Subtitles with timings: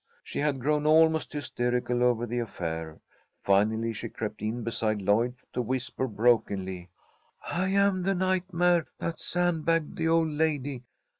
[0.23, 2.99] She had grown almost hysterical over the affair.
[3.43, 6.89] Finally she crept in beside Lloyd to whisper, brokenly:
[7.47, 10.81] "I am the nightmare that sandbagged the old lady.